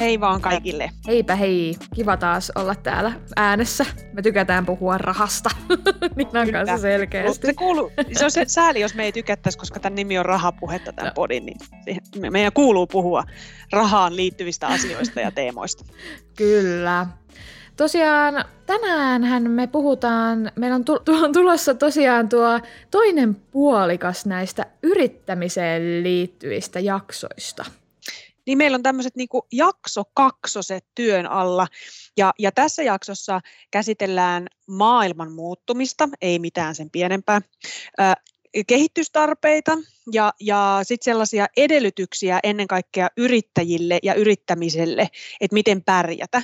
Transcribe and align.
Hei 0.00 0.20
vaan 0.20 0.40
kaikille. 0.40 0.90
Heipä 1.06 1.34
hei, 1.34 1.76
kiva 1.94 2.16
taas 2.16 2.52
olla 2.54 2.74
täällä 2.74 3.12
äänessä. 3.36 3.86
Me 4.12 4.22
tykätään 4.22 4.66
puhua 4.66 4.98
rahasta. 4.98 5.50
Ninan 6.16 6.52
kanssa 6.52 6.78
selkeästi. 6.78 7.46
Se, 7.46 7.54
kuuluu, 7.54 7.92
se 8.12 8.24
on 8.24 8.30
se 8.30 8.44
sääli, 8.46 8.80
jos 8.80 8.94
me 8.94 9.04
ei 9.04 9.12
tykättäisi, 9.12 9.58
koska 9.58 9.80
tämän 9.80 9.94
nimi 9.94 10.18
on 10.18 10.26
Rahapuhetta 10.26 10.92
tämän 10.92 11.08
no. 11.08 11.12
podin, 11.14 11.46
niin 11.46 11.58
meidän 12.30 12.52
kuuluu 12.52 12.86
puhua 12.86 13.24
rahaan 13.72 14.16
liittyvistä 14.16 14.66
asioista 14.66 15.20
ja 15.20 15.30
teemoista. 15.30 15.84
Kyllä. 16.38 17.06
Tosiaan 17.76 18.44
tänään 18.66 19.50
me 19.50 19.66
puhutaan, 19.66 20.52
meillä 20.56 20.76
on 20.76 21.32
tulossa 21.32 21.74
tosiaan 21.74 22.28
tuo 22.28 22.60
toinen 22.90 23.34
puolikas 23.34 24.26
näistä 24.26 24.66
yrittämiseen 24.82 26.02
liittyvistä 26.02 26.80
jaksoista. 26.80 27.64
Niin 28.46 28.58
meillä 28.58 28.74
on 28.74 28.82
tämmöiset 28.82 29.16
niin 29.16 29.28
jakso 29.52 30.02
kaksoset 30.14 30.86
työn 30.94 31.26
alla. 31.26 31.66
Ja, 32.16 32.32
ja 32.38 32.52
tässä 32.52 32.82
jaksossa 32.82 33.40
käsitellään 33.70 34.46
maailman 34.66 35.32
muuttumista, 35.32 36.08
ei 36.20 36.38
mitään 36.38 36.74
sen 36.74 36.90
pienempää, 36.90 37.40
kehitystarpeita 38.64 39.78
ja, 40.12 40.32
ja 40.40 40.80
sitten 40.82 41.04
sellaisia 41.04 41.46
edellytyksiä 41.56 42.40
ennen 42.42 42.66
kaikkea 42.66 43.08
yrittäjille 43.16 43.98
ja 44.02 44.14
yrittämiselle, 44.14 45.08
että 45.40 45.54
miten 45.54 45.82
pärjätä. 45.82 46.42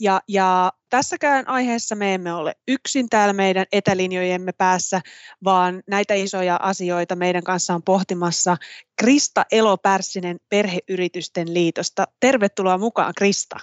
Ja, 0.00 0.20
ja 0.28 0.72
tässäkään 0.90 1.48
aiheessa 1.48 1.94
me 1.94 2.14
emme 2.14 2.34
ole 2.34 2.54
yksin 2.68 3.08
täällä 3.08 3.32
meidän 3.32 3.66
etälinjojemme 3.72 4.52
päässä, 4.52 5.00
vaan 5.44 5.82
näitä 5.86 6.14
isoja 6.14 6.56
asioita 6.62 7.16
meidän 7.16 7.42
kanssa 7.42 7.74
on 7.74 7.82
pohtimassa 7.82 8.56
Krista 9.00 9.44
Elopärssinen 9.52 10.36
Perheyritysten 10.48 11.54
liitosta. 11.54 12.06
Tervetuloa 12.20 12.78
mukaan 12.78 13.12
Krista. 13.16 13.56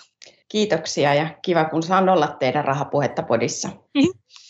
Kiitoksia 0.49 1.13
ja 1.13 1.37
kiva 1.41 1.65
kun 1.65 1.83
saan 1.83 2.09
olla 2.09 2.27
teidän 2.27 2.65
rahapuhetta 2.65 3.23
podissa. 3.23 3.69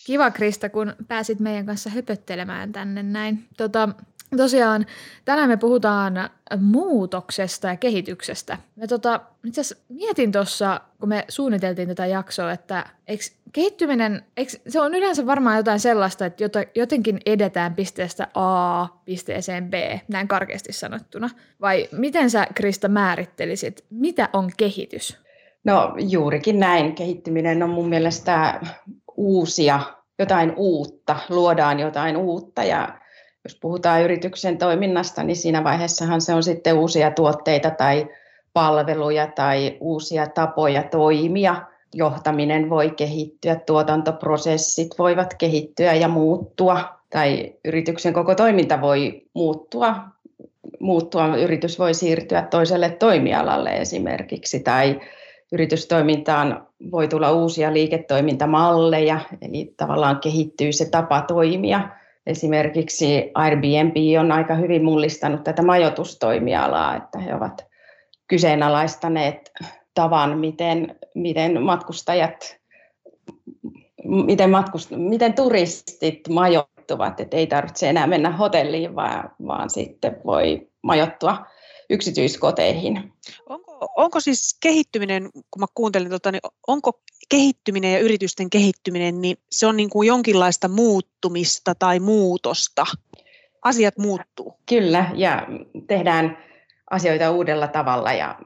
Kiva 0.08 0.32
Krista, 0.32 0.70
kun 0.70 0.94
pääsit 1.08 1.40
meidän 1.40 1.66
kanssa 1.66 1.90
höpöttelemään 1.90 2.72
tänne 2.72 3.04
näin. 3.04 3.46
Tota, 3.58 3.90
tosiaan 4.38 4.86
tänään 5.26 5.50
me 5.50 5.58
puhutaan 5.58 6.30
muutoksesta 6.60 7.68
ja 7.68 7.78
kehityksestä. 7.78 8.58
Me 8.76 8.88
tota, 8.88 9.22
itse 9.46 9.62
mietin 9.90 10.32
tuossa, 10.32 10.82
kun 11.00 11.10
me 11.10 11.26
suunniteltiin 11.30 11.88
tätä 11.88 12.06
jaksoa, 12.06 12.52
että 12.52 12.86
eikö 13.08 13.24
kehittyminen, 13.54 14.24
eikö, 14.38 14.52
se 14.68 14.82
on 14.82 14.96
yleensä 14.96 15.26
varmaan 15.26 15.58
jotain 15.58 15.80
sellaista, 15.80 16.26
että 16.26 16.44
jotenkin 16.76 17.20
edetään 17.26 17.76
pisteestä 17.76 18.28
A 18.34 18.86
pisteeseen 19.06 19.70
B, 19.70 19.74
näin 20.08 20.28
karkeasti 20.28 20.74
sanottuna. 20.74 21.30
Vai 21.62 21.90
miten 21.92 22.30
sä 22.30 22.48
Krista 22.56 22.88
määrittelisit, 22.88 23.86
mitä 23.90 24.30
on 24.34 24.52
kehitys? 24.58 25.18
No 25.64 25.96
juurikin 26.10 26.60
näin. 26.60 26.96
Kehittyminen 26.96 27.64
on 27.64 27.70
mun 27.70 27.90
mielestä 27.90 28.62
uusia 29.18 29.97
jotain 30.20 30.54
uutta, 30.56 31.16
luodaan 31.30 31.80
jotain 31.80 32.18
uutta 32.18 32.64
ja 32.64 33.00
jos 33.44 33.58
puhutaan 33.62 34.02
yrityksen 34.02 34.58
toiminnasta, 34.58 35.24
niin 35.24 35.36
siinä 35.36 35.64
vaiheessahan 35.64 36.22
se 36.22 36.34
on 36.34 36.44
sitten 36.44 36.74
uusia 36.74 37.12
tuotteita 37.12 37.72
tai 37.72 38.08
palveluja 38.54 39.28
tai 39.28 39.78
uusia 39.80 40.28
tapoja 40.28 40.84
toimia. 40.84 41.56
Johtaminen 41.94 42.70
voi 42.70 42.92
kehittyä, 42.92 43.56
tuotantoprosessit 43.56 44.88
voivat 45.00 45.34
kehittyä 45.34 45.94
ja 45.94 46.08
muuttua 46.08 46.98
tai 47.10 47.54
yrityksen 47.66 48.14
koko 48.14 48.36
toiminta 48.36 48.82
voi 48.82 49.26
muuttua. 49.34 49.96
muuttua. 50.80 51.38
Yritys 51.38 51.80
voi 51.80 51.94
siirtyä 51.94 52.42
toiselle 52.42 52.90
toimialalle 52.90 53.78
esimerkiksi 53.78 54.60
tai 54.60 55.00
yritystoimintaan 55.52 56.68
voi 56.92 57.08
tulla 57.08 57.32
uusia 57.32 57.74
liiketoimintamalleja, 57.74 59.20
eli 59.42 59.74
tavallaan 59.78 60.20
kehittyy 60.20 60.72
se 60.72 60.90
tapa 60.90 61.22
toimia. 61.22 61.90
Esimerkiksi 62.26 63.32
Airbnb 63.34 63.96
on 64.20 64.32
aika 64.32 64.56
hyvin 64.56 64.84
mullistanut 64.84 65.44
tätä 65.44 65.64
majoitustoimialaa, 65.64 66.96
että 66.96 67.20
he 67.20 67.36
ovat 67.36 67.66
kyseenalaistaneet 68.28 69.52
tavan, 69.94 70.40
miten, 70.40 70.96
miten 71.16 71.62
matkustajat, 71.62 72.58
miten, 74.04 74.50
matkust, 74.50 74.92
miten 74.96 75.34
turistit 75.34 76.20
majoittuvat, 76.30 77.20
että 77.20 77.38
ei 77.38 77.48
tarvitse 77.48 77.90
enää 77.90 78.08
mennä 78.08 78.32
hotelliin, 78.32 78.96
vaan, 78.96 79.32
vaan 79.48 79.70
sitten 79.70 80.18
voi 80.26 80.68
majoittua 80.84 81.46
yksityiskoteihin. 81.90 83.14
Onko, 83.50 83.90
onko 83.96 84.20
siis 84.20 84.58
kehittyminen, 84.60 85.30
kun 85.34 85.60
mä 85.60 85.66
kuuntelin, 85.76 86.10
tota, 86.10 86.32
niin 86.32 86.42
onko 86.68 87.02
kehittyminen 87.30 87.94
ja 87.94 88.00
yritysten 88.00 88.50
kehittyminen, 88.50 89.22
niin 89.22 89.38
se 89.52 89.68
on 89.68 89.78
niin 89.78 89.90
kuin 89.90 90.08
jonkinlaista 90.08 90.68
muuttumista 90.68 91.76
tai 91.76 92.00
muutosta? 92.00 92.86
Asiat 93.62 93.98
muuttuu. 93.98 94.54
Kyllä, 94.66 95.12
ja 95.16 95.48
tehdään 95.88 96.38
asioita 96.92 97.32
uudella 97.32 97.68
tavalla 97.68 98.14
ja 98.14 98.40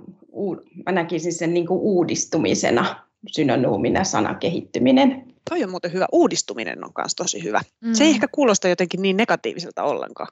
mä 0.85 0.91
näkisin 0.91 1.33
sen 1.33 1.53
niin 1.53 1.67
kuin 1.67 1.79
uudistumisena 1.79 3.07
synonyymina 3.27 4.03
sana 4.03 4.35
kehittyminen. 4.35 5.25
Toi 5.49 5.63
on 5.63 5.69
muuten 5.69 5.93
hyvä. 5.93 6.07
Uudistuminen 6.11 6.85
on 6.85 6.91
myös 6.97 7.15
tosi 7.15 7.43
hyvä. 7.43 7.61
Mm. 7.81 7.93
Se 7.93 8.03
ei 8.03 8.09
ehkä 8.09 8.27
kuulosta 8.27 8.67
jotenkin 8.67 9.01
niin 9.01 9.17
negatiiviselta 9.17 9.83
ollenkaan. 9.83 10.27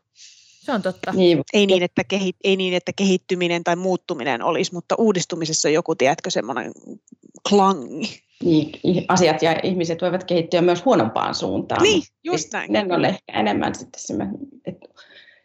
Se 0.69 0.73
on 0.73 0.81
totta. 0.81 1.11
Niin. 1.11 1.41
Ei, 1.53 1.65
niin, 1.65 1.83
että 1.83 2.03
kehi, 2.03 2.33
ei 2.43 2.55
niin, 2.55 2.73
että 2.73 2.91
kehittyminen 2.95 3.63
tai 3.63 3.75
muuttuminen 3.75 4.41
olisi, 4.41 4.73
mutta 4.73 4.95
uudistumisessa 4.97 5.67
on 5.67 5.73
joku, 5.73 5.95
tiedätkö, 5.95 6.29
semmoinen 6.29 6.71
klangi. 7.49 8.21
Niin, 8.43 9.05
asiat 9.07 9.41
ja 9.41 9.59
ihmiset 9.63 10.01
voivat 10.01 10.23
kehittyä 10.23 10.61
myös 10.61 10.85
huonompaan 10.85 11.35
suuntaan. 11.35 11.83
Niin, 11.83 12.03
just 12.23 12.53
näin. 12.53 12.73
Ne 12.73 12.85
on 12.89 13.05
ehkä 13.05 13.39
enemmän 13.39 13.75
sitten 13.75 14.01
semmoinen, 14.01 14.35
että 14.65 14.87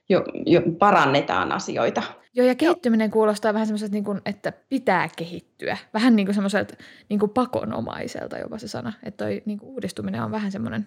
jo, 0.09 0.25
jo 0.47 0.63
parannetaan 0.79 1.53
asioita. 1.53 2.03
Joo, 2.35 2.47
ja 2.47 2.55
kehittyminen 2.55 3.07
Joo. 3.07 3.13
kuulostaa 3.13 3.55
vähän 3.55 3.67
semmoiselta, 3.67 3.93
niin 3.93 4.05
kuin, 4.05 4.21
että 4.27 4.53
pitää 4.69 5.09
kehittyä. 5.17 5.77
Vähän 5.95 6.17
niin 6.17 6.27
kuin 6.27 6.35
semmoiselta 6.35 6.75
niin 7.09 7.21
kuin 7.21 7.31
pakonomaiselta 7.31 8.39
jopa 8.39 8.59
se 8.59 8.69
sana. 8.69 8.93
Että 9.03 9.25
toi 9.25 9.43
niin 9.47 9.59
kuin 9.59 9.71
uudistuminen 9.71 10.23
on 10.23 10.31
vähän 10.31 10.53
semmoinen, 10.53 10.87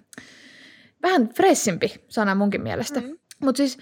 vähän 1.03 1.29
fressimpi 1.29 1.93
sana 2.07 2.35
munkin 2.35 2.61
mielestä. 2.61 3.01
Mm. 3.01 3.17
Mutta 3.43 3.57
siis 3.57 3.77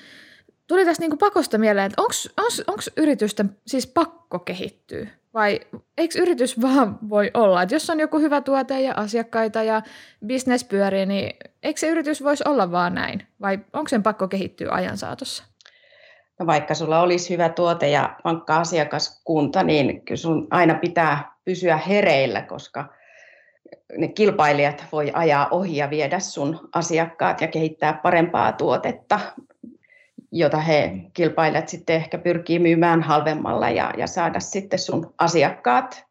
tuli 0.67 0.85
tästä 0.85 1.01
niinku 1.01 1.17
pakosta 1.17 1.57
mieleen, 1.57 1.85
että 1.85 2.01
onko 2.67 2.81
yritysten 2.97 3.57
siis 3.67 3.87
pakko 3.87 4.39
kehittyä? 4.39 5.07
Vai 5.33 5.59
eikö 5.97 6.21
yritys 6.21 6.61
vaan 6.61 6.99
voi 7.09 7.31
olla, 7.33 7.61
että 7.61 7.75
jos 7.75 7.89
on 7.89 7.99
joku 7.99 8.19
hyvä 8.19 8.41
tuote 8.41 8.81
ja 8.81 8.93
asiakkaita 8.97 9.63
ja 9.63 9.81
bisnes 10.25 10.63
pyörii, 10.63 11.05
niin 11.05 11.35
eikö 11.63 11.79
se 11.79 11.87
yritys 11.87 12.23
voisi 12.23 12.43
olla 12.47 12.71
vaan 12.71 12.93
näin? 12.93 13.27
Vai 13.41 13.59
onko 13.73 13.89
sen 13.89 14.03
pakko 14.03 14.27
kehittyä 14.27 14.71
ajan 14.71 14.97
saatossa? 14.97 15.43
No 16.39 16.45
vaikka 16.45 16.73
sulla 16.73 17.01
olisi 17.01 17.33
hyvä 17.33 17.49
tuote 17.49 17.89
ja 17.89 18.15
vankka 18.23 18.57
asiakaskunta, 18.57 19.63
niin 19.63 20.01
kyllä 20.05 20.17
sun 20.17 20.47
aina 20.51 20.75
pitää 20.75 21.35
pysyä 21.45 21.77
hereillä, 21.77 22.41
koska 22.41 22.93
ne 23.97 24.07
kilpailijat 24.07 24.85
voi 24.91 25.11
ajaa 25.13 25.47
ohi 25.51 25.77
ja 25.77 25.89
viedä 25.89 26.19
sun 26.19 26.69
asiakkaat 26.75 27.41
ja 27.41 27.47
kehittää 27.47 27.99
parempaa 28.03 28.51
tuotetta 28.51 29.19
jota 30.37 30.57
he 30.57 30.91
kilpailijat 31.13 31.67
sitten 31.67 31.95
ehkä 31.95 32.17
pyrkii 32.17 32.59
myymään 32.59 33.01
halvemmalla 33.01 33.69
ja, 33.69 33.93
ja 33.97 34.07
saada 34.07 34.39
sitten 34.39 34.79
sun 34.79 35.13
asiakkaat 35.17 36.05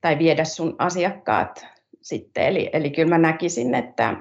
tai 0.00 0.18
viedä 0.18 0.44
sun 0.44 0.76
asiakkaat 0.78 1.66
sitten. 2.02 2.46
Eli, 2.46 2.70
eli 2.72 2.90
kyllä 2.90 3.08
mä 3.08 3.18
näkisin, 3.18 3.74
että 3.74 4.16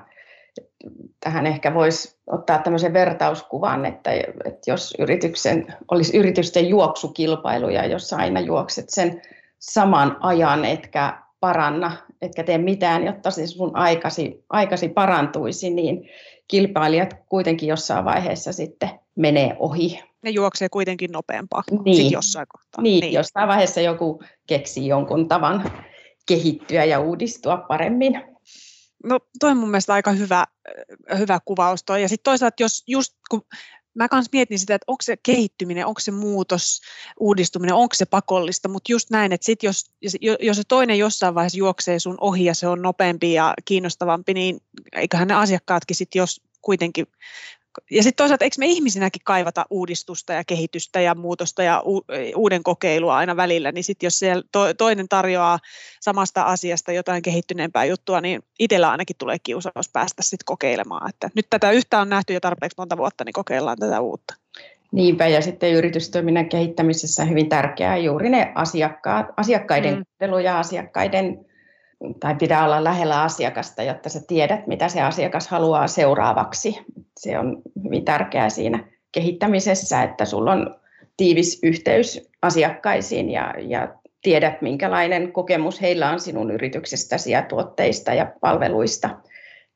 tähän 1.20 1.48
ehkä 1.48 1.74
voisi 1.74 2.18
ottaa 2.28 2.60
tämmöisen 2.60 2.94
vertauskuvan, 2.94 3.86
että, 3.86 4.12
että 4.46 4.72
jos 4.72 4.96
yrityksen, 5.00 5.66
olisi 5.92 6.18
yritysten 6.18 6.70
juoksukilpailuja, 6.70 7.86
jossa 7.86 8.18
aina 8.18 8.40
juokset 8.40 8.90
sen 8.90 9.22
saman 9.60 10.18
ajan, 10.20 10.66
etkä 10.66 11.18
paranna, 11.40 11.98
etkä 12.22 12.44
tee 12.44 12.58
mitään, 12.58 13.04
jotta 13.04 13.32
se 13.32 13.48
sun 13.48 13.76
aikasi, 13.76 14.44
aikasi 14.50 14.90
parantuisi, 14.90 15.70
niin 15.70 16.10
kilpailijat 16.48 17.14
kuitenkin 17.30 17.70
jossain 17.70 18.06
vaiheessa 18.06 18.54
sitten 18.54 19.03
menee 19.16 19.56
ohi. 19.60 20.00
Ne 20.22 20.30
juoksee 20.30 20.70
kuitenkin 20.70 21.12
nopeampaa 21.12 21.64
niin. 21.86 21.98
sit 21.98 22.12
jossain 22.12 22.48
kohtaa. 22.50 22.82
Niin, 22.82 23.02
niin, 23.02 23.14
jossain 23.14 23.48
vaiheessa 23.48 23.82
joku 23.82 24.24
keksii 24.48 24.88
jonkun 24.88 25.28
tavan 25.28 25.72
kehittyä 26.26 26.86
ja 26.86 27.00
uudistua 27.00 27.58
paremmin. 27.58 28.22
No 29.04 29.20
toi 29.40 29.52
on 29.52 29.58
mun 29.58 29.70
mielestä 29.70 29.94
aika 29.94 30.12
hyvä, 30.12 30.46
hyvä 31.18 31.40
kuvaus 31.46 31.84
toi. 31.84 32.02
Ja 32.02 32.10
sitten 32.10 32.32
toisaalta, 32.32 32.64
jos 32.64 32.84
just 32.88 33.14
kun 33.30 33.42
mä 33.96 34.08
kans 34.08 34.30
mietin 34.32 34.60
sitä, 34.60 34.76
että 34.76 34.86
onko 34.88 35.02
se 35.02 35.18
kehittyminen, 35.24 35.86
onko 35.86 36.00
se 36.00 36.12
muutos, 36.12 36.82
uudistuminen, 37.20 37.76
onko 37.76 37.96
se 37.96 38.06
pakollista, 38.06 38.70
mutta 38.70 38.92
just 38.92 39.10
näin, 39.10 39.32
että 39.32 39.46
sit 39.46 39.64
jos, 39.64 39.92
jos 40.40 40.58
se 40.58 40.64
toinen 40.68 40.98
jossain 40.98 41.36
vaiheessa 41.36 41.58
juoksee 41.58 42.00
sun 42.00 42.18
ohi 42.22 42.46
ja 42.46 42.54
se 42.54 42.68
on 42.68 42.82
nopeampi 42.82 43.34
ja 43.34 43.54
kiinnostavampi, 43.66 44.34
niin 44.34 44.62
eiköhän 44.92 45.28
ne 45.28 45.34
asiakkaatkin 45.34 45.96
sitten 45.96 46.20
jos 46.20 46.42
kuitenkin 46.62 47.08
ja 47.92 48.04
sitten 48.04 48.24
toisaalta, 48.24 48.46
eikö 48.46 48.56
me 48.60 48.66
ihmisinäkin 48.66 49.22
kaivata 49.26 49.66
uudistusta 49.70 50.34
ja 50.34 50.44
kehitystä 50.44 51.02
ja 51.02 51.16
muutosta 51.16 51.64
ja 51.64 51.84
u- 51.86 52.06
uuden 52.36 52.64
kokeilua 52.64 53.18
aina 53.18 53.38
välillä, 53.38 53.72
niin 53.72 53.84
sitten 53.84 54.08
jos 54.08 54.20
siellä 54.20 54.44
to- 54.52 54.74
toinen 54.74 55.10
tarjoaa 55.10 55.60
samasta 56.02 56.44
asiasta 56.44 56.92
jotain 56.92 57.22
kehittyneempää 57.22 57.86
juttua, 57.86 58.22
niin 58.22 58.42
itsellä 58.60 58.92
ainakin 58.92 59.16
tulee 59.18 59.38
kiusaus 59.44 59.90
päästä 59.94 60.24
sitten 60.24 60.46
kokeilemaan. 60.46 61.10
Että 61.10 61.30
nyt 61.36 61.48
tätä 61.50 61.72
yhtä 61.72 62.00
on 62.00 62.10
nähty 62.10 62.34
jo 62.34 62.40
tarpeeksi 62.40 62.76
monta 62.78 62.98
vuotta, 62.98 63.24
niin 63.24 63.34
kokeillaan 63.34 63.78
tätä 63.80 64.02
uutta. 64.02 64.34
Niinpä, 64.92 65.28
ja 65.28 65.42
sitten 65.42 65.74
yritystoiminnan 65.74 66.50
kehittämisessä 66.50 67.26
hyvin 67.26 67.50
tärkeää 67.50 67.98
juuri 67.98 68.30
ne 68.30 68.52
asiakkaat, 68.56 69.28
asiakkaiden 69.38 69.96
mm. 70.22 70.40
ja 70.44 70.60
asiakkaiden 70.60 71.46
tai 72.20 72.36
pitää 72.36 72.66
olla 72.66 72.84
lähellä 72.84 73.22
asiakasta, 73.22 73.84
jotta 73.84 74.10
sä 74.10 74.22
tiedät, 74.28 74.68
mitä 74.68 74.90
se 74.90 75.02
asiakas 75.02 75.48
haluaa 75.48 75.88
seuraavaksi. 75.88 76.86
Se 77.20 77.40
on 77.40 77.62
hyvin 77.84 78.06
tärkeää 78.06 78.50
siinä 78.50 78.88
kehittämisessä, 79.12 80.04
että 80.04 80.26
sulla 80.26 80.52
on 80.52 80.76
tiivis 81.18 81.60
yhteys 81.64 82.30
asiakkaisiin 82.42 83.30
ja, 83.30 83.54
ja 83.58 83.96
tiedät, 84.22 84.62
minkälainen 84.62 85.32
kokemus 85.32 85.82
heillä 85.82 86.12
on 86.12 86.20
sinun 86.20 86.52
yrityksestäsi 86.52 87.32
ja 87.32 87.42
tuotteista 87.42 88.14
ja 88.14 88.34
palveluista 88.42 89.10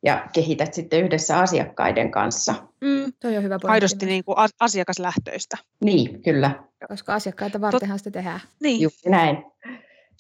ja 0.04 0.28
kehität 0.34 0.74
sitten 0.74 1.04
yhdessä 1.04 1.40
asiakkaiden 1.40 2.12
kanssa. 2.12 2.56
Mm, 2.82 3.14
toi 3.20 3.38
on 3.38 3.44
hyvä 3.44 3.60
pointti. 3.60 3.74
Aidosti 3.74 4.06
niin 4.06 4.24
kuin 4.24 4.38
asiakaslähtöistä. 4.60 5.58
Niin, 5.84 6.22
kyllä. 6.22 6.52
Koska 6.88 7.14
asiakkaita 7.14 7.62
vartenhan 7.62 7.98
sitä 8.00 8.12
tehdään. 8.12 8.40
Niin. 8.62 8.82
Juuri 8.82 8.96
näin. 9.10 9.38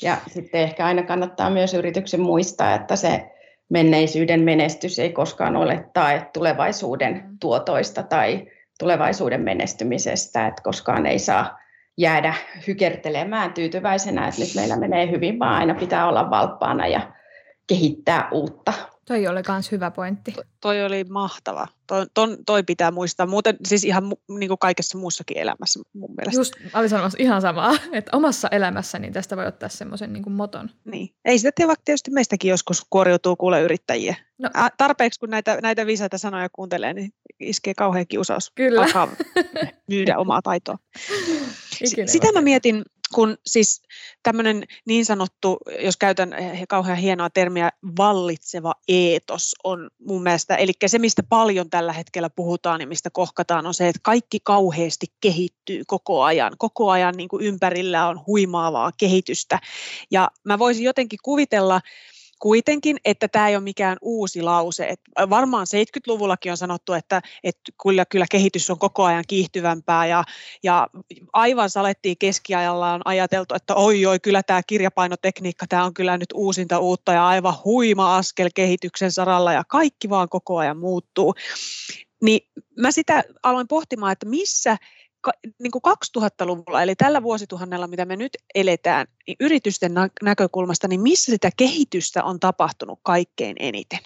Ja 0.02 0.18
sitten 0.28 0.62
ehkä 0.62 0.86
aina 0.86 1.04
kannattaa 1.04 1.50
myös 1.50 1.74
yrityksen 1.74 2.22
muistaa, 2.22 2.74
että 2.74 2.96
se 2.96 3.32
menneisyyden 3.70 4.42
menestys 4.42 5.00
ei 5.00 5.12
koskaan 5.12 5.56
ole 5.56 5.90
tae 5.94 6.30
tulevaisuuden 6.34 7.14
mm. 7.14 7.38
tuotoista 7.40 8.04
tai 8.04 8.48
tulevaisuuden 8.80 9.42
menestymisestä, 9.42 10.48
että 10.48 10.64
koskaan 10.64 11.06
ei 11.06 11.20
saa 11.20 11.60
jäädä 11.98 12.34
hykertelemään 12.68 13.54
tyytyväisenä, 13.54 14.28
että 14.28 14.42
nyt 14.42 14.56
meillä 14.56 14.78
menee 14.78 15.12
hyvin, 15.12 15.40
vaan 15.40 15.56
aina 15.56 15.76
pitää 15.76 16.08
olla 16.08 16.30
valppaana 16.30 16.88
ja 16.88 17.02
kehittää 17.68 18.30
uutta. 18.31 18.74
Toi 19.08 19.28
oli 19.28 19.42
myös 19.48 19.72
hyvä 19.72 19.92
pointti. 19.92 20.31
To, 20.31 20.42
toi 20.62 20.84
oli 20.84 21.04
mahtava. 21.04 21.68
Toi, 21.88 22.06
ton, 22.14 22.38
toi 22.46 22.64
pitää 22.64 22.92
muistaa. 22.92 23.25
Muuten 23.25 23.58
siis 23.68 23.84
ihan 23.84 24.14
niin 24.30 24.48
kuin 24.48 24.60
kaikessa 24.60 24.98
muussakin 24.98 25.38
elämässä 25.38 25.80
mun 25.94 26.14
mielestä. 26.18 26.40
Just, 26.40 26.54
olin 26.74 26.90
sanomassa 26.90 27.18
ihan 27.22 27.42
samaa, 27.42 27.72
että 27.92 28.18
omassa 28.18 28.48
elämässä 28.52 29.00
niin 29.00 29.14
tästä 29.14 29.38
voi 29.38 29.46
ottaa 29.46 29.69
semmoisen 29.69 30.14
niin 30.14 30.31
moton. 30.31 30.69
Niin. 30.86 31.10
Ei 31.25 31.38
sitä 31.38 31.52
tiedä, 31.56 31.68
vaikka 31.68 31.81
tietysti 31.86 32.12
meistäkin 32.12 32.50
joskus 32.50 32.86
kuoriutuu 32.90 33.36
kuule 33.36 33.62
yrittäjiä. 33.62 34.16
No. 34.38 34.50
Ä, 34.56 34.69
tarpeeksi 34.78 35.19
kun 35.19 35.30
näitä, 35.30 35.60
näitä 35.62 35.86
viisaita 35.86 36.18
sanoja 36.18 36.50
kuuntelee, 36.54 36.94
niin 36.94 37.12
iskee 37.40 37.74
kauhean 37.74 38.08
kiusaus. 38.08 38.52
Kyllä. 38.56 38.81
Alkaa 38.81 39.08
myydä 39.90 40.18
omaa 40.18 40.42
taitoa. 40.42 40.78
Sitä 42.06 42.31
mä 42.34 42.42
mietin, 42.42 42.84
kun 43.13 43.38
siis 43.45 43.81
tämmöinen 44.24 44.63
niin 44.86 45.06
sanottu, 45.06 45.57
jos 45.80 45.98
käytän 45.98 46.36
kauhean 46.69 46.98
hienoa 46.98 47.30
termiä, 47.30 47.69
vallitseva 47.98 48.74
eetos 48.88 49.56
on 49.63 49.89
mun 50.00 50.24
mielestä, 50.24 50.56
eli 50.56 50.71
se 50.86 51.00
mistä 51.00 51.24
paljon 51.24 51.69
tällä 51.69 51.94
hetkellä 51.94 52.30
puhutaan 52.30 52.81
ja 52.81 52.88
mistä 52.88 53.09
kohkataan 53.09 53.65
on 53.65 53.74
se, 53.74 53.88
että 53.88 54.00
kaikki 54.04 54.39
kauheasti 54.44 55.06
kehittyy 55.21 55.83
koko 55.88 56.24
ajan. 56.24 56.54
Koko 56.57 56.92
ajan 56.92 57.13
niin 57.18 57.30
kuin 57.30 57.45
ympärillä 57.45 58.07
on 58.07 58.25
huimaavaa 58.27 58.92
kehitystä 58.98 59.59
ja 60.12 60.27
mä 60.44 60.59
voisin 60.59 60.83
jotenkin 60.83 61.19
kuvitella, 61.24 61.81
kuitenkin, 62.39 62.98
että 63.06 63.28
tämä 63.28 63.48
ei 63.48 63.56
ole 63.56 63.63
mikään 63.63 63.98
uusi 64.01 64.42
lause. 64.42 64.88
Et 64.88 65.00
varmaan 65.30 65.68
70-luvullakin 65.68 66.51
on 66.51 66.57
sanottu, 66.57 66.94
että, 66.94 67.22
että 67.44 67.72
kyllä, 67.84 68.06
kyllä 68.06 68.25
kehitys 68.31 68.69
on 68.69 68.80
koko 68.80 69.04
ajan 69.04 69.24
kiihtyvämpää 69.28 70.06
ja, 70.06 70.24
ja 70.63 70.88
aivan 71.34 71.69
salettiin 71.69 72.18
keskiajalla 72.19 72.94
on 72.94 73.01
ajateltu, 73.06 73.56
että 73.56 73.75
oi 73.75 74.06
oi, 74.06 74.19
kyllä 74.19 74.44
tämä 74.44 74.62
kirjapainotekniikka, 74.68 75.66
tämä 75.69 75.84
on 75.84 75.94
kyllä 75.94 76.18
nyt 76.18 76.30
uusinta 76.34 76.80
uutta 76.80 77.13
ja 77.13 77.28
aivan 77.28 77.54
huima 77.66 78.18
askel 78.18 78.50
kehityksen 78.56 79.12
saralla 79.12 79.54
ja 79.54 79.63
kaikki 79.68 80.10
vaan 80.10 80.30
koko 80.30 80.57
ajan 80.57 80.78
muuttuu. 80.78 81.36
Niin 82.24 82.50
mä 82.80 82.92
sitä 82.92 83.24
aloin 83.44 83.68
pohtimaan, 83.68 84.12
että 84.12 84.30
missä 84.30 84.78
niin 85.60 85.72
kuin 85.72 85.81
2000-luvulla, 86.18 86.81
eli 86.81 86.96
tällä 86.96 87.24
vuosituhannella, 87.24 87.88
mitä 87.88 88.06
me 88.06 88.16
nyt 88.16 88.38
eletään, 88.56 89.08
niin 89.28 89.36
yritysten 89.40 89.92
näkökulmasta, 90.24 90.88
niin 90.88 91.02
missä 91.02 91.31
sitä 91.31 91.50
kehitystä 91.58 92.24
on 92.24 92.40
tapahtunut 92.40 93.00
kaikkein 93.04 93.56
eniten? 93.60 94.00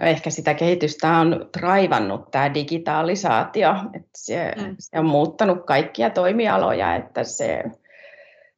No 0.00 0.06
ehkä 0.06 0.30
sitä 0.30 0.54
kehitystä 0.54 1.16
on 1.16 1.48
traivannut 1.52 2.30
tämä 2.30 2.54
digitalisaatio, 2.54 3.74
että 3.94 4.10
se, 4.16 4.52
mm. 4.56 4.76
se 4.78 4.98
on 4.98 5.06
muuttanut 5.06 5.66
kaikkia 5.66 6.10
toimialoja, 6.10 6.96
että 6.96 7.24
se, 7.24 7.62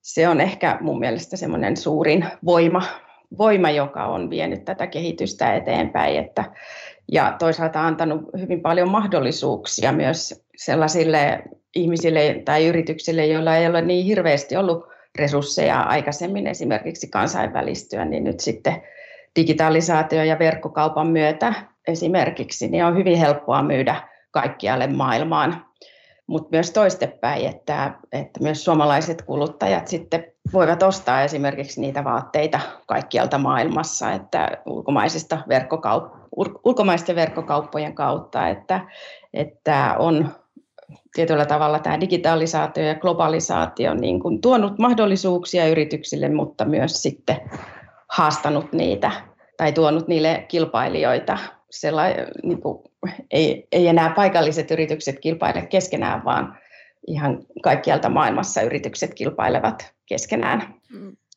se 0.00 0.28
on 0.28 0.40
ehkä 0.40 0.78
mun 0.80 0.98
mielestä 0.98 1.36
semmoinen 1.36 1.76
suurin 1.76 2.24
voima, 2.44 2.82
voima, 3.38 3.70
joka 3.70 4.06
on 4.06 4.30
vienyt 4.30 4.64
tätä 4.64 4.86
kehitystä 4.86 5.54
eteenpäin, 5.54 6.18
että, 6.18 6.44
ja 7.12 7.36
toisaalta 7.38 7.86
antanut 7.86 8.22
hyvin 8.40 8.60
paljon 8.60 8.90
mahdollisuuksia 8.90 9.92
myös 9.92 10.41
sellaisille 10.56 11.42
ihmisille 11.74 12.42
tai 12.44 12.66
yrityksille, 12.66 13.26
joilla 13.26 13.56
ei 13.56 13.66
ole 13.66 13.82
niin 13.82 14.06
hirveästi 14.06 14.56
ollut 14.56 14.88
resursseja 15.18 15.80
aikaisemmin 15.80 16.46
esimerkiksi 16.46 17.08
kansainvälistyä, 17.08 18.04
niin 18.04 18.24
nyt 18.24 18.40
sitten 18.40 18.82
digitalisaatio 19.36 20.24
ja 20.24 20.38
verkkokaupan 20.38 21.06
myötä 21.06 21.54
esimerkiksi 21.88 22.68
niin 22.68 22.84
on 22.84 22.96
hyvin 22.96 23.18
helppoa 23.18 23.62
myydä 23.62 23.96
kaikkialle 24.30 24.86
maailmaan. 24.86 25.66
Mutta 26.26 26.48
myös 26.52 26.70
toistepäin, 26.70 27.46
että, 27.46 27.94
että 28.12 28.40
myös 28.42 28.64
suomalaiset 28.64 29.22
kuluttajat 29.22 29.88
sitten 29.88 30.24
voivat 30.52 30.82
ostaa 30.82 31.22
esimerkiksi 31.22 31.80
niitä 31.80 32.04
vaatteita 32.04 32.60
kaikkialta 32.86 33.38
maailmassa, 33.38 34.12
että 34.12 34.48
ulkomaisista 34.66 35.38
verkkokaup- 35.48 36.22
ulkomaisten 36.64 37.16
verkkokauppojen 37.16 37.94
kautta, 37.94 38.48
että, 38.48 38.80
että 39.34 39.94
on 39.98 40.28
tietyllä 41.14 41.44
tavalla 41.46 41.78
tämä 41.78 42.00
digitalisaatio 42.00 42.84
ja 42.84 42.94
globalisaatio 42.94 43.94
niin 43.94 44.20
kuin 44.20 44.40
tuonut 44.40 44.78
mahdollisuuksia 44.78 45.68
yrityksille, 45.68 46.28
mutta 46.28 46.64
myös 46.64 47.02
sitten 47.02 47.36
haastanut 48.08 48.72
niitä 48.72 49.10
tai 49.56 49.72
tuonut 49.72 50.08
niille 50.08 50.44
kilpailijoita. 50.48 51.38
Sellai, 51.70 52.14
niin 52.42 52.60
kuin, 52.60 52.78
ei, 53.30 53.68
ei 53.72 53.88
enää 53.88 54.10
paikalliset 54.10 54.70
yritykset 54.70 55.20
kilpaile 55.20 55.66
keskenään, 55.66 56.24
vaan 56.24 56.58
ihan 57.06 57.38
kaikkialta 57.62 58.08
maailmassa 58.08 58.62
yritykset 58.62 59.14
kilpailevat 59.14 59.94
keskenään. 60.06 60.74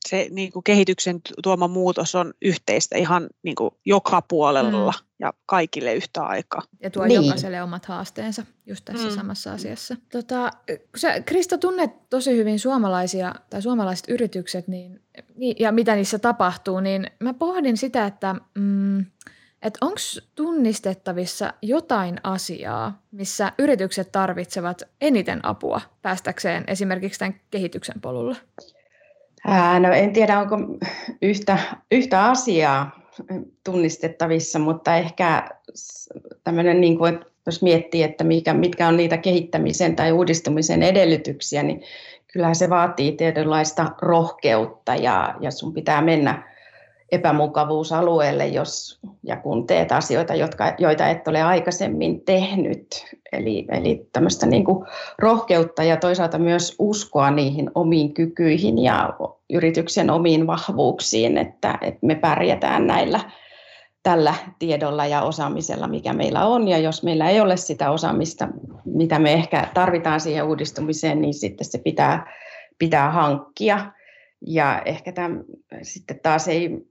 Se 0.07 0.27
niin 0.31 0.51
kuin 0.51 0.63
kehityksen 0.63 1.21
tuoma 1.43 1.67
muutos 1.67 2.15
on 2.15 2.33
yhteistä 2.41 2.97
ihan 2.97 3.29
niin 3.43 3.55
kuin 3.55 3.71
joka 3.85 4.21
puolella 4.21 4.91
mm. 4.91 5.05
ja 5.19 5.33
kaikille 5.45 5.93
yhtä 5.93 6.23
aikaa. 6.23 6.61
Ja 6.81 6.89
tuo 6.89 7.05
niin. 7.05 7.23
jokaiselle 7.23 7.63
omat 7.63 7.85
haasteensa 7.85 8.45
just 8.65 8.85
tässä 8.85 9.07
mm. 9.07 9.15
samassa 9.15 9.53
asiassa. 9.53 9.95
Tota, 10.11 10.51
sä, 10.97 11.21
Krista, 11.21 11.57
tunnet 11.57 12.09
tosi 12.09 12.35
hyvin 12.35 12.59
suomalaisia 12.59 13.35
tai 13.49 13.61
suomalaiset 13.61 14.09
yritykset 14.09 14.67
niin, 14.67 15.01
ja 15.59 15.71
mitä 15.71 15.95
niissä 15.95 16.19
tapahtuu, 16.19 16.79
niin 16.79 17.11
mä 17.19 17.33
pohdin 17.33 17.77
sitä, 17.77 18.05
että 18.05 18.35
mm, 18.55 19.05
et 19.61 19.77
onko 19.81 19.99
tunnistettavissa 20.35 21.53
jotain 21.61 22.19
asiaa, 22.23 23.01
missä 23.11 23.51
yritykset 23.59 24.11
tarvitsevat 24.11 24.83
eniten 25.01 25.45
apua 25.45 25.81
päästäkseen 26.01 26.63
esimerkiksi 26.67 27.19
tämän 27.19 27.41
kehityksen 27.51 28.01
polulle? 28.01 28.35
Ää, 29.47 29.79
no 29.79 29.93
en 29.93 30.13
tiedä, 30.13 30.39
onko 30.39 30.57
yhtä, 31.21 31.57
yhtä 31.91 32.25
asiaa 32.25 32.99
tunnistettavissa, 33.63 34.59
mutta 34.59 34.95
ehkä 34.95 35.49
tämmöinen, 36.43 36.81
niin 36.81 36.97
kuin, 36.97 37.19
jos 37.45 37.61
miettii, 37.61 38.03
että 38.03 38.23
mikä, 38.23 38.53
mitkä 38.53 38.87
on 38.87 38.97
niitä 38.97 39.17
kehittämisen 39.17 39.95
tai 39.95 40.11
uudistumisen 40.11 40.83
edellytyksiä, 40.83 41.63
niin 41.63 41.81
kyllähän 42.33 42.55
se 42.55 42.69
vaatii 42.69 43.11
tietynlaista 43.11 43.91
rohkeutta 44.01 44.95
ja, 44.95 45.35
ja 45.39 45.51
sun 45.51 45.73
pitää 45.73 46.01
mennä 46.01 46.54
epämukavuusalueelle, 47.11 48.47
jos 48.47 48.99
ja 49.23 49.37
kun 49.37 49.67
teet 49.67 49.91
asioita, 49.91 50.35
jotka, 50.35 50.73
joita 50.77 51.07
et 51.07 51.27
ole 51.27 51.41
aikaisemmin 51.41 52.21
tehnyt. 52.21 53.05
Eli, 53.31 53.65
eli 53.71 54.07
tämmöistä 54.13 54.45
niin 54.45 54.65
kuin 54.65 54.85
rohkeutta 55.19 55.83
ja 55.83 55.97
toisaalta 55.97 56.37
myös 56.37 56.75
uskoa 56.79 57.31
niihin 57.31 57.71
omiin 57.75 58.13
kykyihin 58.13 58.83
ja 58.83 59.13
yrityksen 59.53 60.09
omiin 60.09 60.47
vahvuuksiin, 60.47 61.37
että, 61.37 61.77
että 61.81 62.05
me 62.05 62.15
pärjätään 62.15 62.87
näillä, 62.87 63.19
tällä 64.03 64.33
tiedolla 64.59 65.05
ja 65.05 65.21
osaamisella, 65.21 65.87
mikä 65.87 66.13
meillä 66.13 66.45
on. 66.45 66.67
Ja 66.67 66.77
jos 66.77 67.03
meillä 67.03 67.29
ei 67.29 67.41
ole 67.41 67.57
sitä 67.57 67.91
osaamista, 67.91 68.47
mitä 68.85 69.19
me 69.19 69.33
ehkä 69.33 69.67
tarvitaan 69.73 70.19
siihen 70.19 70.45
uudistumiseen, 70.45 71.21
niin 71.21 71.33
sitten 71.33 71.67
se 71.67 71.77
pitää, 71.77 72.33
pitää 72.77 73.11
hankkia. 73.11 73.91
Ja 74.47 74.81
ehkä 74.85 75.11
tämän, 75.11 75.43
sitten 75.81 76.19
taas 76.23 76.47
ei 76.47 76.87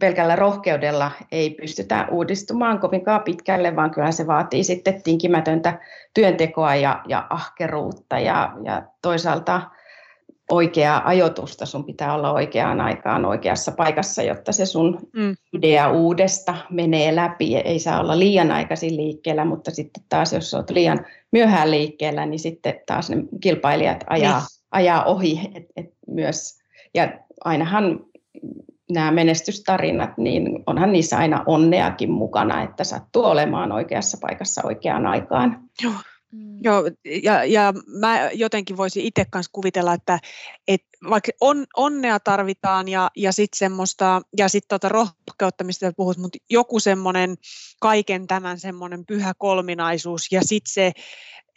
pelkällä 0.00 0.36
rohkeudella 0.36 1.10
ei 1.32 1.50
pystytä 1.50 2.08
uudistumaan 2.10 2.78
kovinkaan 2.78 3.22
pitkälle, 3.22 3.76
vaan 3.76 3.90
kyllä 3.90 4.12
se 4.12 4.26
vaatii 4.26 4.64
sitten 4.64 5.02
tinkimätöntä 5.02 5.78
työntekoa 6.14 6.74
ja, 6.74 7.02
ja 7.08 7.26
ahkeruutta 7.30 8.18
ja, 8.18 8.52
ja 8.64 8.82
toisaalta 9.02 9.62
oikeaa 10.50 11.02
ajoitusta. 11.08 11.66
Sun 11.66 11.84
pitää 11.84 12.14
olla 12.14 12.32
oikeaan 12.32 12.80
aikaan 12.80 13.24
oikeassa 13.24 13.72
paikassa, 13.72 14.22
jotta 14.22 14.52
se 14.52 14.66
sun 14.66 14.98
mm. 15.12 15.36
idea 15.52 15.90
uudesta 15.90 16.54
menee 16.70 17.16
läpi. 17.16 17.56
Ei 17.56 17.78
saa 17.78 18.00
olla 18.00 18.18
liian 18.18 18.50
aikaisin 18.50 18.96
liikkeellä, 18.96 19.44
mutta 19.44 19.70
sitten 19.70 20.02
taas 20.08 20.32
jos 20.32 20.54
olet 20.54 20.70
liian 20.70 21.06
myöhään 21.32 21.70
liikkeellä, 21.70 22.26
niin 22.26 22.38
sitten 22.38 22.80
taas 22.86 23.10
ne 23.10 23.16
kilpailijat 23.40 24.04
ajaa, 24.06 24.38
niin. 24.38 24.46
ajaa 24.70 25.04
ohi 25.04 25.50
et, 25.54 25.64
et 25.76 25.94
myös. 26.06 26.58
Ja 26.94 27.18
ainahan 27.44 28.00
nämä 28.90 29.10
menestystarinat, 29.10 30.18
niin 30.18 30.62
onhan 30.66 30.92
niissä 30.92 31.18
aina 31.18 31.42
onneakin 31.46 32.10
mukana, 32.10 32.62
että 32.62 32.84
sattuu 32.84 33.24
olemaan 33.24 33.72
oikeassa 33.72 34.18
paikassa 34.20 34.62
oikeaan 34.64 35.06
aikaan. 35.06 35.60
Joo. 35.82 35.92
Mm. 36.32 36.47
Joo, 36.62 36.90
ja, 37.22 37.44
ja 37.44 37.74
mä 37.86 38.30
jotenkin 38.30 38.76
voisin 38.76 39.04
itse 39.04 39.24
kanssa 39.30 39.50
kuvitella, 39.52 39.94
että 39.94 40.18
et 40.68 40.82
vaikka 41.10 41.32
on, 41.40 41.66
onnea 41.76 42.20
tarvitaan 42.20 42.88
ja, 42.88 43.10
ja 43.16 43.32
sitten 43.32 43.58
semmoista, 43.58 44.22
ja 44.38 44.48
sitten 44.48 44.68
tota 44.68 44.88
rohkeutta, 44.88 45.64
mistä 45.64 45.92
puhut, 45.96 46.16
mutta 46.16 46.38
joku 46.50 46.80
semmoinen 46.80 47.34
kaiken 47.80 48.26
tämän 48.26 48.58
semmoinen 48.58 49.06
pyhä 49.06 49.32
kolminaisuus 49.38 50.32
ja 50.32 50.40
sitten 50.44 50.72
se, 50.72 50.92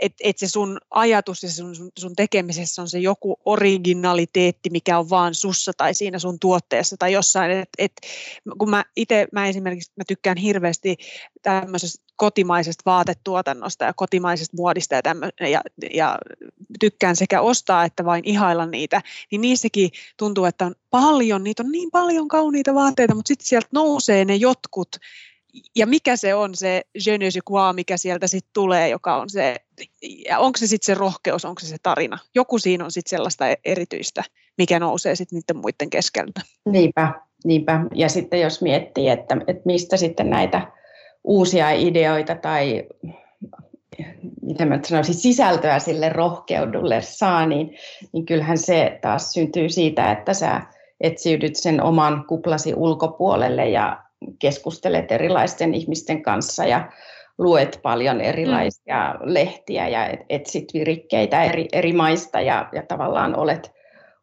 että 0.02 0.18
et 0.24 0.38
se 0.38 0.48
sun 0.48 0.78
ajatus 0.92 1.44
ja 1.44 1.50
sun, 1.50 1.76
sun 2.00 2.16
tekemisessä 2.16 2.82
on 2.82 2.90
se 2.90 3.00
joku 3.00 3.36
originaliteetti, 3.46 4.70
mikä 4.70 5.00
on 5.00 5.10
vaan 5.10 5.36
sussa 5.36 5.72
tai 5.78 5.94
siinä 5.94 6.20
sun 6.20 6.40
tuotteessa 6.40 6.96
tai 7.00 7.14
jossain. 7.14 7.52
Et, 7.52 7.70
et, 7.78 7.92
kun 8.58 8.70
mä 8.70 8.86
itse, 8.96 9.28
mä 9.32 9.48
esimerkiksi 9.48 9.92
mä 9.98 10.04
tykkään 10.08 10.38
hirveästi 10.38 10.96
tämmöisestä 11.42 12.04
kotimaisesta 12.16 12.82
vaatetuotannosta 12.86 13.86
ja 13.86 13.94
kotimaisesta 13.94 14.58
muodista 14.58 14.91
ja, 14.96 15.02
tämmö, 15.02 15.30
ja, 15.40 15.62
ja 15.94 16.18
tykkään 16.80 17.16
sekä 17.16 17.42
ostaa 17.42 17.86
että 17.86 18.06
vain 18.06 18.22
ihailla 18.26 18.66
niitä, 18.66 19.02
niin 19.32 19.42
niissäkin 19.42 19.90
tuntuu, 20.18 20.46
että 20.46 20.66
on 20.66 20.76
paljon, 20.90 21.44
niitä 21.44 21.64
on 21.64 21.72
niin 21.72 21.92
paljon 21.92 22.28
kauniita 22.28 22.74
vaatteita, 22.74 23.16
mutta 23.16 23.28
sitten 23.28 23.48
sieltä 23.48 23.68
nousee 23.72 24.26
ne 24.26 24.36
jotkut 24.36 24.90
ja 25.76 25.88
mikä 25.88 26.16
se 26.16 26.36
on 26.36 26.56
se 26.56 26.82
je 27.06 27.18
ne 27.18 27.32
sais 27.32 27.44
quoi, 27.50 27.74
mikä 27.74 27.98
sieltä 27.98 28.28
sitten 28.28 28.54
tulee, 28.54 28.90
joka 28.90 29.16
on 29.16 29.30
se, 29.30 29.56
ja 30.26 30.40
onko 30.40 30.58
se 30.58 30.68
sitten 30.68 30.86
se 30.86 31.00
rohkeus, 31.00 31.46
onko 31.46 31.60
se 31.60 31.68
se 31.68 31.78
tarina. 31.84 32.18
Joku 32.36 32.60
siinä 32.60 32.86
on 32.86 32.92
sitten 32.92 33.10
sellaista 33.10 33.50
e-, 33.50 33.56
erityistä, 33.66 34.24
mikä 34.58 34.80
nousee 34.80 35.16
sitten 35.16 35.38
niiden 35.38 35.62
muiden 35.62 35.90
keskeltä. 35.90 36.42
Niinpä, 36.66 37.14
niinpä. 37.46 37.82
Ja 37.96 38.10
sitten 38.10 38.42
jos 38.42 38.62
miettii, 38.62 39.10
että, 39.10 39.38
että 39.48 39.64
mistä 39.66 39.98
sitten 39.98 40.30
näitä 40.30 40.72
uusia 41.24 41.72
ideoita 41.72 42.36
tai 42.36 42.84
miten 44.42 44.68
mä 44.68 44.80
sanoisin, 44.84 45.16
sisältöä 45.16 45.80
sille 45.80 46.10
rohkeudulle 46.10 47.02
saa, 47.02 47.46
niin, 47.46 47.78
niin 48.14 48.26
kyllähän 48.26 48.58
se 48.58 49.00
taas 49.02 49.34
syntyy 49.34 49.70
siitä, 49.70 50.12
että 50.12 50.34
sä 50.34 50.62
etsiydyt 51.02 51.56
sen 51.56 51.84
oman 51.84 52.26
kuplasi 52.28 52.74
ulkopuolelle 52.74 53.70
ja 53.70 54.04
keskustelet 54.40 55.12
erilaisten 55.12 55.74
ihmisten 55.74 56.22
kanssa 56.22 56.66
ja 56.66 56.92
luet 57.38 57.80
paljon 57.84 58.22
erilaisia 58.22 59.14
mm. 59.14 59.34
lehtiä 59.34 59.88
ja 59.88 60.10
etsit 60.30 60.74
virikkeitä 60.74 61.44
eri, 61.44 61.68
eri 61.74 61.94
maista 61.94 62.42
ja, 62.42 62.70
ja 62.74 62.84
tavallaan 62.88 63.36
olet, 63.36 63.72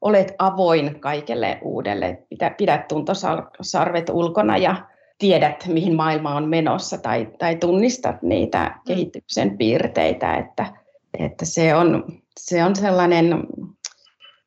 olet 0.00 0.34
avoin 0.38 1.00
kaikelle 1.00 1.58
uudelle. 1.62 2.22
Pidät, 2.28 2.56
pidät 2.56 2.88
tuntosarvet 2.88 4.10
ulkona 4.10 4.56
ja 4.56 4.76
tiedät, 5.18 5.66
mihin 5.66 5.96
maailma 5.96 6.34
on 6.34 6.48
menossa 6.48 6.98
tai, 6.98 7.28
tai 7.38 7.56
tunnistat 7.56 8.22
niitä 8.22 8.64
mm. 8.64 8.80
kehityksen 8.86 9.58
piirteitä, 9.58 10.36
että, 10.36 10.72
että 11.18 11.44
se, 11.44 11.74
on, 11.74 12.04
se 12.40 12.64
on 12.64 12.76
sellainen, 12.76 13.46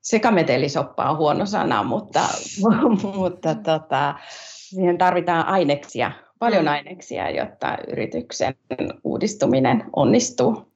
sekametelisoppa 0.01 1.09
on 1.09 1.17
huono 1.17 1.45
sana, 1.45 1.83
mutta, 1.83 2.21
mutta 3.15 3.55
tota, 3.55 4.15
siihen 4.69 4.97
tarvitaan 4.97 5.45
aineksia, 5.45 6.11
paljon 6.41 6.65
mm. 6.65 6.71
aineksia, 6.71 7.29
jotta 7.29 7.77
yrityksen 7.91 8.55
uudistuminen 9.03 9.83
onnistuu. 9.95 10.73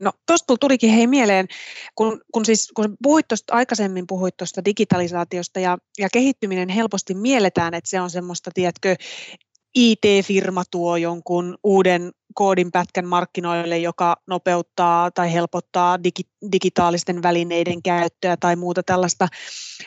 No 0.00 0.12
tuosta 0.26 0.56
tulikin 0.60 0.90
hei 0.90 1.06
mieleen, 1.06 1.46
kun, 1.94 2.20
kun, 2.32 2.44
siis, 2.44 2.72
kun 2.76 2.96
puhuit 3.02 3.28
tosta, 3.28 3.54
aikaisemmin 3.54 4.06
puhuit 4.06 4.36
tuosta 4.36 4.64
digitalisaatiosta 4.64 5.60
ja, 5.60 5.78
ja 5.98 6.08
kehittyminen 6.12 6.68
helposti 6.68 7.14
mielletään, 7.14 7.74
että 7.74 7.90
se 7.90 8.00
on 8.00 8.10
semmoista, 8.10 8.50
tiedätkö, 8.54 8.96
IT-firma 9.74 10.62
tuo 10.70 10.96
jonkun 10.96 11.58
uuden 11.64 12.10
koodinpätkän 12.34 13.06
markkinoille, 13.06 13.78
joka 13.78 14.16
nopeuttaa 14.26 15.10
tai 15.10 15.32
helpottaa 15.32 15.96
digi- 15.96 16.50
digitaalisten 16.52 17.22
välineiden 17.22 17.82
käyttöä 17.82 18.36
tai 18.36 18.56
muuta 18.56 18.82
tällaista. 18.82 19.28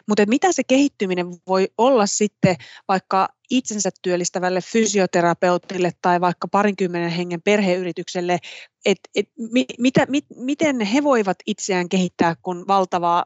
Mutta 0.08 0.26
mitä 0.26 0.52
se 0.52 0.64
kehittyminen 0.64 1.28
voi 1.48 1.68
olla 1.78 2.06
sitten 2.06 2.56
vaikka 2.88 3.30
itsensä 3.50 3.90
työllistävälle 4.02 4.62
fysioterapeutille 4.62 5.92
tai 6.02 6.22
vaikka 6.22 6.48
parinkymmenen 6.48 7.10
hengen 7.10 7.42
perheyritykselle, 7.42 8.38
että 8.86 9.10
et, 9.16 9.30
mi, 9.52 9.66
mit, 9.78 10.26
miten 10.36 10.82
he 10.82 11.04
voivat 11.04 11.38
itseään 11.46 11.90
kehittää, 11.90 12.36
kun 12.42 12.66
valtava 12.68 13.26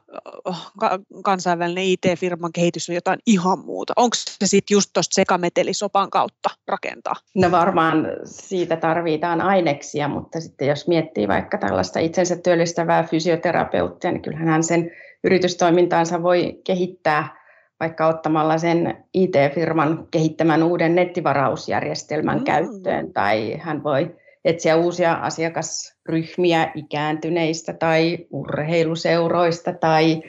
kansainvälinen 1.24 1.84
IT-firman 1.84 2.52
kehitys 2.52 2.88
on 2.88 2.94
jotain 2.94 3.18
ihan 3.26 3.58
muuta? 3.58 3.92
Onko 3.96 4.16
se 4.16 4.46
sitten 4.46 4.74
just 4.74 4.90
tuosta 4.92 5.14
sekametelisopan 5.14 6.10
kautta 6.10 6.50
rakentaa? 6.68 7.14
No 7.34 7.50
varmaan 7.50 8.06
siitä 8.24 8.76
tarvitaan 8.76 9.40
aineksia, 9.40 10.08
mutta 10.08 10.40
sitten 10.40 10.68
jos 10.68 10.88
miettii 10.88 11.28
vaikka 11.28 11.58
tällaista 11.58 12.00
itsensä 12.00 12.36
työllistävää 12.36 13.02
fysioterapeuttia, 13.02 14.12
niin 14.12 14.22
kyllähän 14.22 14.48
hän 14.48 14.62
sen 14.62 14.90
yritystoimintaansa 15.24 16.22
voi 16.22 16.60
kehittää 16.64 17.43
vaikka 17.80 18.06
ottamalla 18.06 18.58
sen 18.58 19.04
IT-firman 19.14 20.08
kehittämän 20.10 20.62
uuden 20.62 20.94
nettivarausjärjestelmän 20.94 22.38
mm. 22.38 22.44
käyttöön, 22.44 23.12
tai 23.12 23.56
hän 23.60 23.84
voi 23.84 24.16
etsiä 24.44 24.76
uusia 24.76 25.12
asiakasryhmiä 25.12 26.72
ikääntyneistä 26.74 27.72
tai 27.72 28.18
urheiluseuroista 28.30 29.72
tai, 29.72 30.22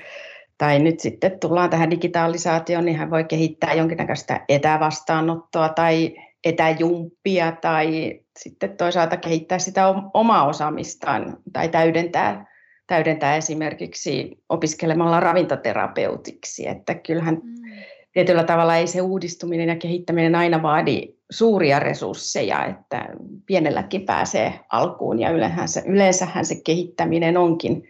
tai 0.57 0.79
nyt 0.79 0.99
sitten 0.99 1.39
tullaan 1.39 1.69
tähän 1.69 1.91
digitalisaatioon, 1.91 2.85
niin 2.85 2.97
hän 2.97 3.11
voi 3.11 3.23
kehittää 3.23 3.73
jonkinnäköistä 3.73 4.45
etävastaanottoa 4.49 5.69
tai 5.69 6.15
etäjumppia 6.45 7.51
tai 7.51 8.19
sitten 8.39 8.77
toisaalta 8.77 9.17
kehittää 9.17 9.59
sitä 9.59 9.87
omaa 10.13 10.47
osaamistaan 10.47 11.37
tai 11.53 11.69
täydentää 11.69 12.54
täydentää 12.87 13.35
esimerkiksi 13.35 14.37
opiskelemalla 14.49 15.19
ravintoterapeutiksi, 15.19 16.67
että 16.67 16.95
kyllähän 16.95 17.41
mm. 17.43 17.71
tietyllä 18.11 18.43
tavalla 18.43 18.75
ei 18.75 18.87
se 18.87 19.01
uudistuminen 19.01 19.69
ja 19.69 19.75
kehittäminen 19.75 20.35
aina 20.35 20.61
vaadi 20.61 21.15
suuria 21.29 21.79
resursseja, 21.79 22.65
että 22.65 23.09
pienelläkin 23.45 24.05
pääsee 24.05 24.59
alkuun 24.71 25.19
ja 25.19 25.29
yleensähän 25.29 25.67
se, 25.67 25.83
yleensähän 25.85 26.45
se 26.45 26.55
kehittäminen 26.65 27.37
onkin 27.37 27.89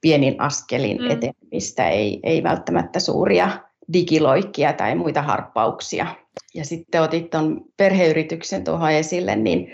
pienin 0.00 0.40
askelin 0.40 0.98
mm. 1.02 1.10
etenemistä, 1.10 1.88
ei, 1.88 2.20
ei 2.22 2.42
välttämättä 2.42 3.00
suuria 3.00 3.50
digiloikkia 3.92 4.72
tai 4.72 4.94
muita 4.94 5.22
harppauksia. 5.22 6.06
Ja 6.54 6.64
sitten 6.64 7.02
otit 7.02 7.30
tuon 7.30 7.64
perheyrityksen 7.76 8.64
tuohon 8.64 8.90
esille, 8.90 9.36
niin 9.36 9.72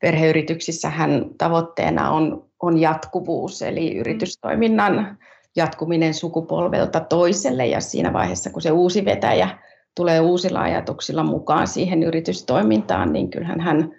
perheyrityksissähän 0.00 1.24
tavoitteena 1.38 2.10
on, 2.10 2.45
on 2.62 2.78
jatkuvuus, 2.78 3.62
eli 3.62 3.94
mm. 3.94 4.00
yritystoiminnan 4.00 5.18
jatkuminen 5.56 6.14
sukupolvelta 6.14 7.00
toiselle 7.00 7.66
ja 7.66 7.80
siinä 7.80 8.12
vaiheessa, 8.12 8.50
kun 8.50 8.62
se 8.62 8.70
uusi 8.70 9.04
vetäjä 9.04 9.48
tulee 9.94 10.20
uusilla 10.20 10.60
ajatuksilla 10.60 11.24
mukaan 11.24 11.66
siihen 11.66 12.02
yritystoimintaan, 12.02 13.12
niin 13.12 13.30
kyllähän 13.30 13.60
hän 13.60 13.92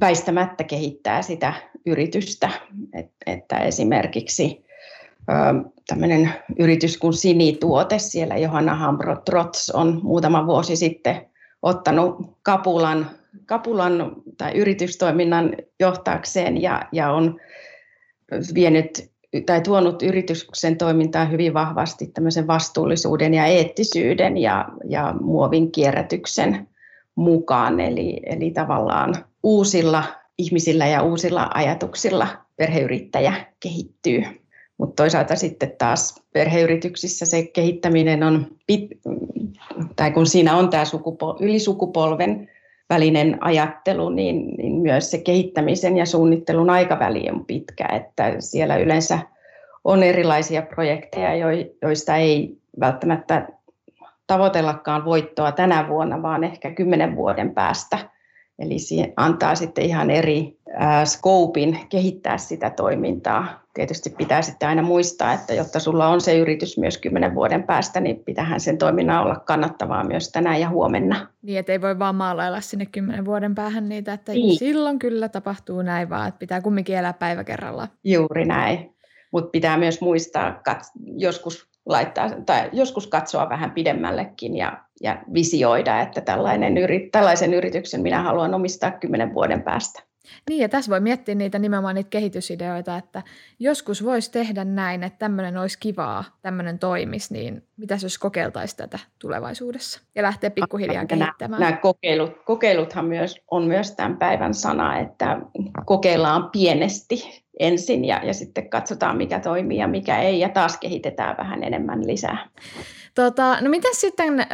väistämättä 0.00 0.64
kehittää 0.64 1.22
sitä 1.22 1.52
yritystä, 1.86 2.50
Et, 2.94 3.10
että 3.26 3.58
esimerkiksi 3.58 4.64
tämmöinen 5.86 6.32
yritys 6.58 6.98
kuin 6.98 7.12
Sinituote, 7.12 7.98
siellä 7.98 8.36
Johanna 8.36 8.74
Hambro 8.74 9.16
Trots 9.16 9.70
on 9.70 10.00
muutama 10.02 10.46
vuosi 10.46 10.76
sitten 10.76 11.26
ottanut 11.62 12.16
kapulan 12.42 13.10
kapulan 13.46 14.12
tai 14.38 14.52
yritystoiminnan 14.52 15.56
johtaakseen 15.80 16.62
ja, 16.62 16.82
ja 16.92 17.12
on 17.12 17.40
vienyt 18.54 19.10
tai 19.46 19.60
tuonut 19.60 20.02
yrityksen 20.02 20.76
toimintaan 20.78 21.30
hyvin 21.30 21.54
vahvasti 21.54 22.06
tämmöisen 22.06 22.46
vastuullisuuden 22.46 23.34
ja 23.34 23.46
eettisyyden 23.46 24.36
ja, 24.36 24.68
ja 24.88 25.14
muovin 25.20 25.72
kierrätyksen 25.72 26.68
mukaan. 27.14 27.80
Eli, 27.80 28.20
eli 28.26 28.50
tavallaan 28.50 29.14
uusilla 29.42 30.04
ihmisillä 30.38 30.86
ja 30.86 31.02
uusilla 31.02 31.50
ajatuksilla 31.54 32.26
perheyrittäjä 32.56 33.34
kehittyy. 33.60 34.22
Mutta 34.78 35.02
toisaalta 35.02 35.36
sitten 35.36 35.72
taas 35.78 36.22
perheyrityksissä 36.32 37.26
se 37.26 37.42
kehittäminen 37.42 38.22
on, 38.22 38.46
pit, 38.66 38.90
tai 39.96 40.10
kun 40.10 40.26
siinä 40.26 40.56
on 40.56 40.70
tämä 40.70 40.84
sukupol- 40.84 41.36
ylisukupolven 41.40 42.50
välinen 42.90 43.38
ajattelu, 43.40 44.08
niin, 44.08 44.54
niin 44.58 44.72
myös 44.72 45.10
se 45.10 45.18
kehittämisen 45.18 45.96
ja 45.96 46.06
suunnittelun 46.06 46.70
aikaväli 46.70 47.30
on 47.30 47.44
pitkä, 47.44 47.88
että 47.92 48.34
siellä 48.38 48.76
yleensä 48.76 49.18
on 49.84 50.02
erilaisia 50.02 50.62
projekteja, 50.62 51.30
joista 51.82 52.16
ei 52.16 52.56
välttämättä 52.80 53.48
tavoitellakaan 54.26 55.04
voittoa 55.04 55.52
tänä 55.52 55.88
vuonna, 55.88 56.22
vaan 56.22 56.44
ehkä 56.44 56.70
kymmenen 56.70 57.16
vuoden 57.16 57.54
päästä. 57.54 57.98
Eli 58.58 58.78
se 58.78 59.12
antaa 59.16 59.54
sitten 59.54 59.84
ihan 59.84 60.10
eri 60.10 60.58
skoopin 61.04 61.78
kehittää 61.88 62.38
sitä 62.38 62.70
toimintaa. 62.70 63.62
Tietysti 63.74 64.10
pitää 64.10 64.42
sitten 64.42 64.68
aina 64.68 64.82
muistaa, 64.82 65.32
että 65.32 65.54
jotta 65.54 65.80
sulla 65.80 66.08
on 66.08 66.20
se 66.20 66.38
yritys 66.38 66.78
myös 66.78 66.98
kymmenen 66.98 67.34
vuoden 67.34 67.62
päästä, 67.62 68.00
niin 68.00 68.24
pitähän 68.24 68.60
sen 68.60 68.78
toiminnan 68.78 69.22
olla 69.22 69.36
kannattavaa 69.36 70.04
myös 70.04 70.32
tänään 70.32 70.60
ja 70.60 70.68
huomenna. 70.68 71.26
Niin, 71.42 71.58
että 71.58 71.72
ei 71.72 71.80
voi 71.80 71.98
vaan 71.98 72.14
maalailla 72.14 72.60
sinne 72.60 72.86
kymmenen 72.86 73.24
vuoden 73.24 73.54
päähän 73.54 73.88
niitä, 73.88 74.12
että 74.12 74.32
niin. 74.32 74.58
silloin 74.58 74.98
kyllä 74.98 75.28
tapahtuu 75.28 75.82
näin, 75.82 76.10
vaan 76.10 76.28
että 76.28 76.38
pitää 76.38 76.60
kumminkin 76.60 76.96
elää 76.96 77.12
päivä 77.12 77.44
kerrallaan. 77.44 77.88
Juuri 78.04 78.44
näin. 78.44 78.94
Mutta 79.32 79.50
pitää 79.50 79.76
myös 79.76 80.00
muistaa 80.00 80.62
joskus 81.16 81.68
laittaa, 81.86 82.30
tai 82.46 82.70
joskus 82.72 83.06
katsoa 83.06 83.48
vähän 83.48 83.70
pidemmällekin 83.70 84.56
ja, 84.56 84.84
ja 85.00 85.22
visioida, 85.34 86.00
että 86.00 86.20
tällainen 86.20 86.78
yrit, 86.78 87.10
tällaisen 87.12 87.54
yrityksen 87.54 88.00
minä 88.00 88.22
haluan 88.22 88.54
omistaa 88.54 88.90
kymmenen 88.90 89.34
vuoden 89.34 89.62
päästä. 89.62 90.08
Niin, 90.48 90.60
ja 90.60 90.68
tässä 90.68 90.90
voi 90.90 91.00
miettiä 91.00 91.34
niitä 91.34 91.58
nimenomaan 91.58 91.94
niitä 91.94 92.10
kehitysideoita, 92.10 92.96
että 92.96 93.22
joskus 93.58 94.04
voisi 94.04 94.32
tehdä 94.32 94.64
näin, 94.64 95.02
että 95.02 95.18
tämmöinen 95.18 95.56
olisi 95.56 95.78
kivaa, 95.78 96.24
tämmöinen 96.42 96.78
toimisi, 96.78 97.34
niin 97.34 97.62
mitäs 97.76 98.02
jos 98.02 98.18
kokeiltaisiin 98.18 98.76
tätä 98.76 98.98
tulevaisuudessa 99.18 100.00
ja 100.14 100.22
lähteä 100.22 100.50
pikkuhiljaa 100.50 101.06
kehittämään? 101.06 101.60
Nämä 101.60 101.76
kokeilut, 101.76 102.44
kokeiluthan 102.44 103.04
myös, 103.04 103.40
on 103.50 103.64
myös 103.64 103.96
tämän 103.96 104.16
päivän 104.16 104.54
sana, 104.54 104.98
että 104.98 105.40
kokeillaan 105.84 106.50
pienesti 106.50 107.44
ensin 107.58 108.04
ja, 108.04 108.20
ja 108.24 108.34
sitten 108.34 108.70
katsotaan, 108.70 109.16
mikä 109.16 109.40
toimii 109.40 109.78
ja 109.78 109.88
mikä 109.88 110.18
ei, 110.18 110.40
ja 110.40 110.48
taas 110.48 110.78
kehitetään 110.78 111.36
vähän 111.36 111.62
enemmän 111.64 112.06
lisää. 112.06 112.48
Tota, 113.18 113.60
no 113.60 113.70
miten 113.70 113.94
sitten, 113.94 114.46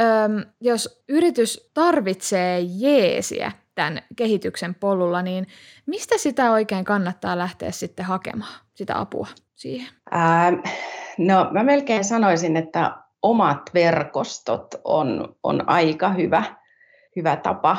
jos 0.60 1.02
yritys 1.08 1.70
tarvitsee 1.74 2.60
jeesiä 2.60 3.52
tämän 3.74 4.02
kehityksen 4.16 4.74
polulla, 4.74 5.22
niin 5.22 5.46
mistä 5.86 6.18
sitä 6.18 6.52
oikein 6.52 6.84
kannattaa 6.84 7.38
lähteä 7.38 7.70
sitten 7.70 8.04
hakemaan, 8.04 8.60
sitä 8.74 9.00
apua 9.00 9.26
siihen? 9.54 9.88
Ää, 10.10 10.52
no 11.18 11.48
mä 11.50 11.62
melkein 11.62 12.04
sanoisin, 12.04 12.56
että 12.56 12.96
omat 13.22 13.70
verkostot 13.74 14.74
on, 14.84 15.36
on 15.42 15.68
aika 15.68 16.08
hyvä, 16.08 16.42
hyvä 17.16 17.36
tapa 17.36 17.76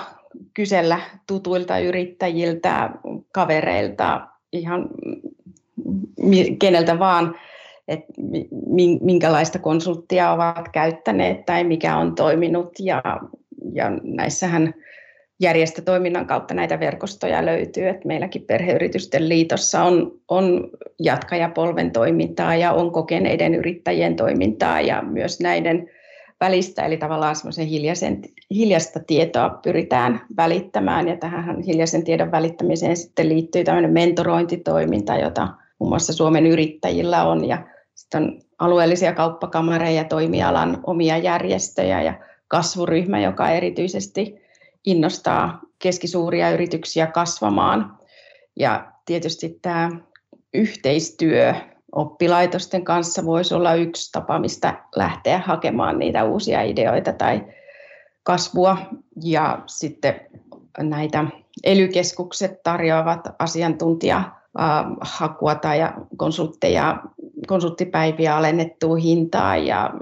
kysellä 0.53 0.99
tutuilta 1.27 1.79
yrittäjiltä, 1.79 2.89
kavereilta, 3.31 4.27
ihan 4.51 4.89
keneltä 6.59 6.99
vaan, 6.99 7.35
että 7.87 8.13
minkälaista 9.01 9.59
konsulttia 9.59 10.31
ovat 10.31 10.69
käyttäneet 10.69 11.45
tai 11.45 11.63
mikä 11.63 11.97
on 11.97 12.15
toiminut. 12.15 12.73
Ja, 12.79 13.01
ja 13.73 13.91
näissähän 14.03 14.73
järjestötoiminnan 15.39 16.27
kautta 16.27 16.53
näitä 16.53 16.79
verkostoja 16.79 17.45
löytyy. 17.45 17.87
että 17.87 18.07
meilläkin 18.07 18.41
Perheyritysten 18.41 19.29
liitossa 19.29 19.83
on, 19.83 20.11
on 20.27 20.69
jatkajapolven 20.99 21.91
toimintaa 21.91 22.55
ja 22.55 22.71
on 22.71 22.91
kokeneiden 22.91 23.55
yrittäjien 23.55 24.15
toimintaa 24.15 24.81
ja 24.81 25.01
myös 25.01 25.39
näiden 25.39 25.89
välistä, 26.39 26.85
eli 26.85 26.97
tavallaan 26.97 27.35
semmoisen 27.35 27.67
hiljaisen, 27.67 28.21
hiljasta 28.51 28.99
tietoa 29.07 29.49
pyritään 29.49 30.21
välittämään, 30.37 31.07
ja 31.07 31.17
tähän 31.17 31.61
hiljaisen 31.61 32.03
tiedon 32.03 32.31
välittämiseen 32.31 32.97
sitten 32.97 33.29
liittyy 33.29 33.63
tämmöinen 33.63 33.93
mentorointitoiminta, 33.93 35.15
jota 35.15 35.47
muun 35.79 35.89
muassa 35.89 36.13
Suomen 36.13 36.45
yrittäjillä 36.45 37.23
on, 37.23 37.47
ja 37.47 37.67
sitten 37.95 38.23
on 38.23 38.39
alueellisia 38.59 39.13
kauppakamareja, 39.13 40.03
toimialan 40.03 40.79
omia 40.83 41.17
järjestöjä 41.17 42.01
ja 42.01 42.13
kasvuryhmä, 42.47 43.19
joka 43.19 43.49
erityisesti 43.49 44.35
innostaa 44.85 45.61
keskisuuria 45.79 46.51
yrityksiä 46.51 47.07
kasvamaan. 47.07 47.97
Ja 48.55 48.91
tietysti 49.05 49.59
tämä 49.61 49.89
yhteistyö 50.53 51.53
oppilaitosten 51.91 52.83
kanssa 52.83 53.25
voisi 53.25 53.53
olla 53.53 53.73
yksi 53.73 54.11
tapa, 54.11 54.39
mistä 54.39 54.83
lähteä 54.95 55.41
hakemaan 55.45 55.99
niitä 55.99 56.23
uusia 56.23 56.61
ideoita 56.61 57.13
tai 57.13 57.45
kasvua. 58.23 58.77
Ja 59.23 59.59
sitten 59.65 60.21
näitä 60.77 61.25
elykeskukset 61.63 62.63
tarjoavat 62.63 63.21
asiantuntijahakua 63.39 65.55
tai 65.55 65.79
konsultteja, 66.17 67.03
konsulttipäiviä 67.47 68.35
alennettua 68.37 68.95
hintaa 68.95 69.57
ja, 69.57 69.93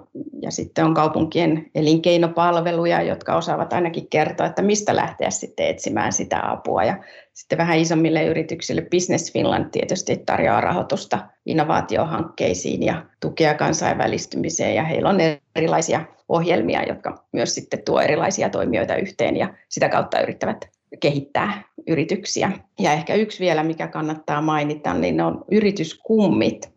ja 0.41 0.51
sitten 0.51 0.85
on 0.85 0.93
kaupunkien 0.93 1.71
elinkeinopalveluja, 1.75 3.01
jotka 3.01 3.35
osaavat 3.35 3.73
ainakin 3.73 4.07
kertoa, 4.07 4.45
että 4.45 4.61
mistä 4.61 4.95
lähteä 4.95 5.29
sitten 5.29 5.67
etsimään 5.67 6.13
sitä 6.13 6.51
apua. 6.51 6.83
Ja 6.83 7.03
sitten 7.33 7.57
vähän 7.57 7.79
isommille 7.79 8.25
yrityksille 8.25 8.81
Business 8.91 9.33
Finland 9.33 9.65
tietysti 9.71 10.17
tarjoaa 10.25 10.61
rahoitusta 10.61 11.19
innovaatiohankkeisiin 11.45 12.83
ja 12.83 13.05
tukea 13.19 13.53
kansainvälistymiseen 13.53 14.75
ja 14.75 14.83
heillä 14.83 15.09
on 15.09 15.17
erilaisia 15.55 16.05
ohjelmia, 16.29 16.83
jotka 16.83 17.25
myös 17.31 17.55
sitten 17.55 17.83
tuo 17.85 18.01
erilaisia 18.01 18.49
toimijoita 18.49 18.95
yhteen 18.95 19.37
ja 19.37 19.53
sitä 19.69 19.89
kautta 19.89 20.21
yrittävät 20.21 20.69
kehittää 20.99 21.63
yrityksiä. 21.87 22.51
Ja 22.79 22.93
ehkä 22.93 23.15
yksi 23.15 23.39
vielä, 23.39 23.63
mikä 23.63 23.87
kannattaa 23.87 24.41
mainita, 24.41 24.93
niin 24.93 25.21
on 25.21 25.45
yrityskummit. 25.51 26.73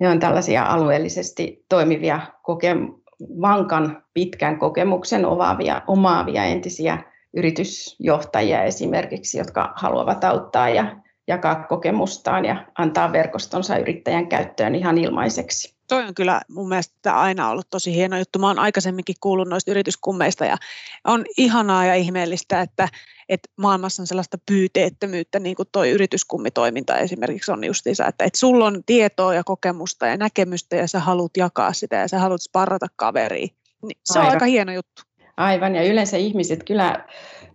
Ne 0.00 0.08
on 0.08 0.20
tällaisia 0.20 0.64
alueellisesti 0.64 1.64
toimivia 1.68 2.20
koke- 2.42 2.98
vankan 3.40 4.02
pitkän 4.14 4.58
kokemuksen 4.58 5.24
omaavia, 5.26 5.82
omaavia 5.86 6.44
entisiä 6.44 6.98
yritysjohtajia 7.36 8.62
esimerkiksi, 8.62 9.38
jotka 9.38 9.72
haluavat 9.76 10.24
auttaa 10.24 10.68
ja 10.68 10.96
jakaa 11.28 11.64
kokemustaan 11.64 12.44
ja 12.44 12.64
antaa 12.78 13.12
verkostonsa 13.12 13.76
yrittäjän 13.76 14.28
käyttöön 14.28 14.74
ihan 14.74 14.98
ilmaiseksi. 14.98 15.77
Toi 15.88 16.04
on 16.04 16.14
kyllä 16.14 16.40
mun 16.48 16.68
mielestä 16.68 17.20
aina 17.20 17.50
ollut 17.50 17.70
tosi 17.70 17.94
hieno 17.94 18.18
juttu. 18.18 18.38
Mä 18.38 18.46
oon 18.46 18.58
aikaisemminkin 18.58 19.16
kuullut 19.20 19.48
noista 19.48 19.70
yrityskummeista 19.70 20.44
ja 20.44 20.56
on 21.04 21.24
ihanaa 21.36 21.84
ja 21.84 21.94
ihmeellistä, 21.94 22.60
että, 22.60 22.88
että 23.28 23.48
maailmassa 23.56 24.02
on 24.02 24.06
sellaista 24.06 24.38
pyyteettömyyttä, 24.46 25.38
niin 25.38 25.56
kuin 25.56 25.68
toi 25.72 25.90
yrityskummitoiminta 25.90 26.98
esimerkiksi 26.98 27.52
on 27.52 27.64
justiinsa, 27.64 28.06
että, 28.06 28.24
että 28.24 28.38
sulla 28.38 28.66
on 28.66 28.82
tietoa 28.86 29.34
ja 29.34 29.44
kokemusta 29.44 30.06
ja 30.06 30.16
näkemystä 30.16 30.76
ja 30.76 30.88
sä 30.88 31.00
haluat 31.00 31.36
jakaa 31.36 31.72
sitä 31.72 31.96
ja 31.96 32.08
sä 32.08 32.18
haluat 32.18 32.42
sparrata 32.42 32.86
kaveria. 32.96 33.48
Niin 33.82 33.98
se 34.04 34.18
Aivan. 34.18 34.28
on 34.28 34.34
aika 34.34 34.46
hieno 34.46 34.72
juttu. 34.72 35.02
Aivan, 35.36 35.74
ja 35.74 35.82
yleensä 35.82 36.16
ihmiset 36.16 36.64
kyllä 36.64 37.06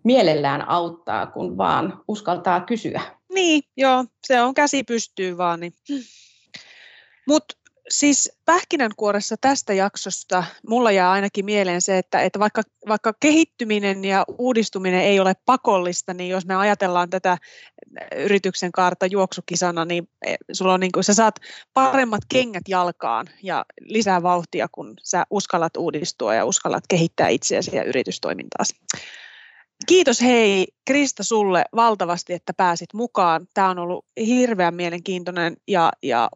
mielellään 0.04 0.70
auttaa, 0.70 1.26
kun 1.26 1.58
vaan 1.58 2.04
uskaltaa 2.08 2.62
kysyä. 2.62 3.02
Niin, 3.34 3.64
joo, 3.78 4.06
se 4.28 4.42
on 4.42 4.54
käsi 4.54 4.84
pystyy 4.84 5.38
vaan. 5.38 5.60
Niin. 5.60 5.74
Mutta 7.28 7.56
siis 7.90 8.32
pähkinänkuoressa 8.46 9.36
tästä 9.42 9.74
jaksosta 9.74 10.44
mulla 10.68 10.92
jää 10.92 11.12
ainakin 11.12 11.46
mieleen 11.46 11.82
se, 11.82 11.98
että, 11.98 12.22
että 12.22 12.40
vaikka, 12.40 12.62
vaikka 12.88 13.14
kehittyminen 13.20 14.06
ja 14.06 14.26
uudistuminen 14.38 15.02
ei 15.02 15.20
ole 15.20 15.34
pakollista, 15.46 16.14
niin 16.14 16.30
jos 16.30 16.46
me 16.46 16.56
ajatellaan 16.56 17.10
tätä 17.10 17.38
yrityksen 18.16 18.72
kaarta 18.72 19.06
juoksukisana, 19.06 19.86
niin 19.86 20.10
e, 20.26 20.36
sulla 20.52 20.74
on 20.74 20.80
niin 20.80 20.92
kuin, 20.92 21.04
sä 21.04 21.14
saat 21.14 21.36
paremmat 21.74 22.22
kengät 22.30 22.68
jalkaan 22.68 23.28
ja 23.44 23.66
lisää 23.80 24.24
vauhtia, 24.24 24.68
kun 24.72 24.94
sä 25.04 25.26
uskallat 25.30 25.78
uudistua 25.78 26.36
ja 26.36 26.46
uskallat 26.46 26.84
kehittää 26.90 27.28
itseäsi 27.28 27.76
ja 27.76 27.84
yritystoimintaasi. 27.84 28.76
Kiitos 29.86 30.22
hei 30.22 30.68
Krista 30.88 31.24
sulle 31.24 31.64
valtavasti, 31.76 32.34
että 32.34 32.54
pääsit 32.54 32.94
mukaan. 32.94 33.48
Tämä 33.54 33.70
on 33.70 33.80
ollut 33.80 34.06
hirveän 34.28 34.76
mielenkiintoinen 34.76 35.58
ja, 35.68 35.92
ja 36.04 36.30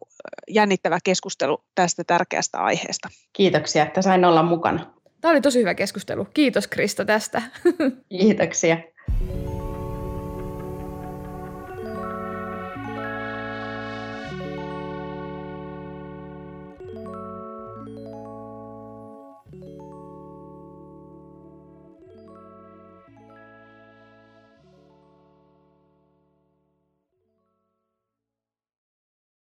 jännittävä 0.50 0.98
keskustelu 1.04 1.58
tästä 1.74 2.04
tärkeästä 2.04 2.58
aiheesta. 2.58 3.08
Kiitoksia, 3.32 3.82
että 3.82 4.02
sain 4.02 4.24
olla 4.24 4.42
mukana. 4.42 4.94
Tämä 5.20 5.32
oli 5.32 5.40
tosi 5.40 5.60
hyvä 5.60 5.74
keskustelu. 5.74 6.26
Kiitos 6.34 6.66
Krista 6.66 7.04
tästä. 7.04 7.42
Kiitoksia. 8.18 8.78